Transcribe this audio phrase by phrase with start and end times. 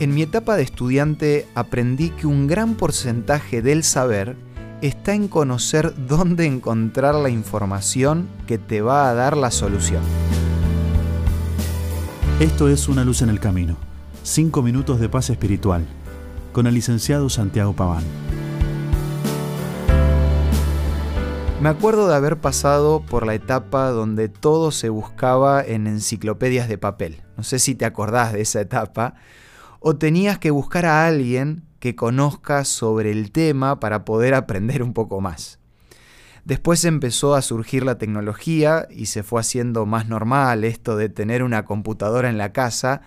[0.00, 4.34] En mi etapa de estudiante aprendí que un gran porcentaje del saber
[4.80, 10.02] está en conocer dónde encontrar la información que te va a dar la solución.
[12.40, 13.76] Esto es Una luz en el camino.
[14.22, 15.84] Cinco minutos de paz espiritual.
[16.54, 18.04] Con el licenciado Santiago Paván.
[21.60, 26.78] Me acuerdo de haber pasado por la etapa donde todo se buscaba en enciclopedias de
[26.78, 27.20] papel.
[27.36, 29.16] No sé si te acordás de esa etapa
[29.80, 34.92] o tenías que buscar a alguien que conozca sobre el tema para poder aprender un
[34.92, 35.58] poco más.
[36.44, 41.42] Después empezó a surgir la tecnología y se fue haciendo más normal esto de tener
[41.42, 43.02] una computadora en la casa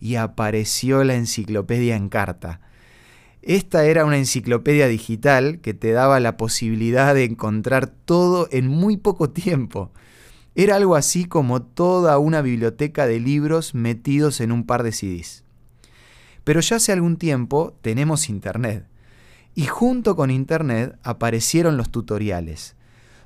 [0.00, 2.60] y apareció la enciclopedia en carta.
[3.42, 8.96] Esta era una enciclopedia digital que te daba la posibilidad de encontrar todo en muy
[8.96, 9.92] poco tiempo.
[10.56, 15.45] Era algo así como toda una biblioteca de libros metidos en un par de CDs.
[16.46, 18.86] Pero ya hace algún tiempo tenemos Internet.
[19.56, 22.76] Y junto con Internet aparecieron los tutoriales,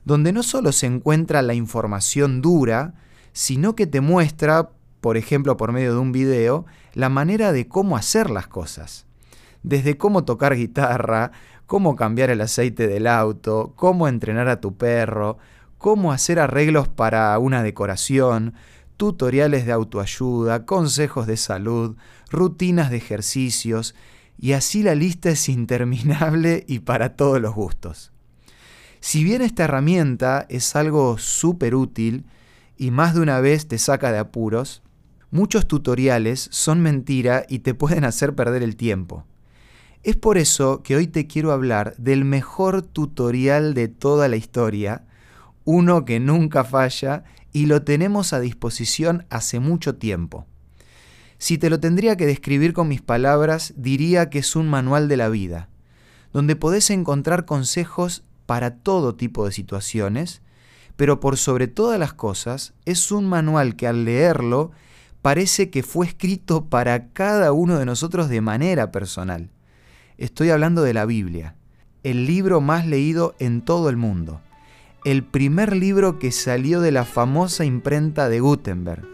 [0.07, 2.95] donde no solo se encuentra la información dura,
[3.35, 4.71] sino que te muestra,
[5.03, 9.05] por ejemplo por medio de un video, la manera de cómo hacer las cosas.
[9.63, 11.31] Desde cómo tocar guitarra,
[11.67, 15.37] cómo cambiar el aceite del auto, cómo entrenar a tu perro,
[15.77, 18.55] cómo hacer arreglos para una decoración,
[19.01, 21.97] tutoriales de autoayuda, consejos de salud,
[22.31, 23.95] rutinas de ejercicios,
[24.37, 28.13] y así la lista es interminable y para todos los gustos.
[29.01, 32.27] Si bien esta herramienta es algo súper útil
[32.77, 34.83] y más de una vez te saca de apuros,
[35.31, 39.25] muchos tutoriales son mentira y te pueden hacer perder el tiempo.
[40.03, 45.07] Es por eso que hoy te quiero hablar del mejor tutorial de toda la historia,
[45.65, 50.47] uno que nunca falla y lo tenemos a disposición hace mucho tiempo.
[51.39, 55.17] Si te lo tendría que describir con mis palabras, diría que es un manual de
[55.17, 55.69] la vida,
[56.33, 60.43] donde podés encontrar consejos para todo tipo de situaciones,
[60.97, 64.71] pero por sobre todas las cosas es un manual que al leerlo
[65.23, 69.51] parece que fue escrito para cada uno de nosotros de manera personal.
[70.19, 71.55] Estoy hablando de la Biblia,
[72.03, 74.41] el libro más leído en todo el mundo
[75.05, 79.09] el primer libro que salió de la famosa imprenta de Gutenberg.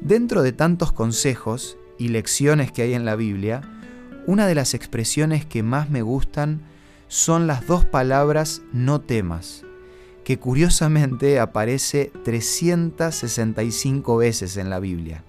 [0.00, 3.62] Dentro de tantos consejos y lecciones que hay en la Biblia,
[4.26, 6.62] una de las expresiones que más me gustan
[7.08, 9.64] son las dos palabras no temas,
[10.22, 15.24] que curiosamente aparece 365 veces en la Biblia.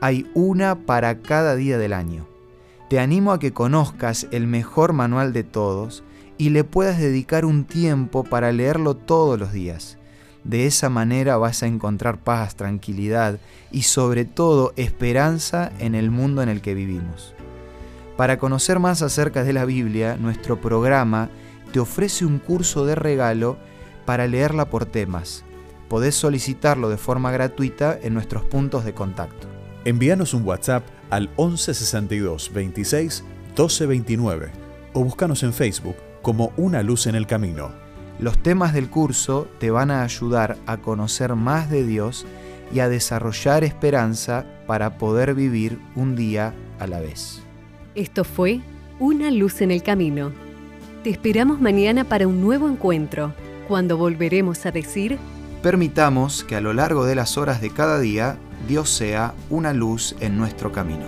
[0.00, 2.26] Hay una para cada día del año.
[2.90, 6.02] Te animo a que conozcas el mejor manual de todos
[6.38, 9.98] y le puedas dedicar un tiempo para leerlo todos los días.
[10.44, 13.38] De esa manera vas a encontrar paz, tranquilidad
[13.70, 17.34] y sobre todo esperanza en el mundo en el que vivimos.
[18.16, 21.30] Para conocer más acerca de la Biblia, nuestro programa
[21.72, 23.56] te ofrece un curso de regalo
[24.04, 25.44] para leerla por temas.
[25.88, 29.46] Podés solicitarlo de forma gratuita en nuestros puntos de contacto.
[29.84, 34.50] Envíanos un WhatsApp al 1162 26 12 29
[34.94, 37.72] o búscanos en Facebook como una luz en el camino.
[38.18, 42.24] Los temas del curso te van a ayudar a conocer más de Dios
[42.72, 47.42] y a desarrollar esperanza para poder vivir un día a la vez.
[47.94, 48.60] Esto fue
[48.98, 50.30] Una luz en el camino.
[51.02, 53.34] Te esperamos mañana para un nuevo encuentro,
[53.66, 55.18] cuando volveremos a decir...
[55.62, 58.36] Permitamos que a lo largo de las horas de cada día
[58.68, 61.06] Dios sea una luz en nuestro camino.